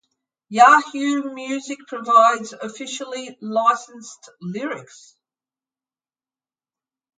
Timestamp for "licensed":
3.39-4.31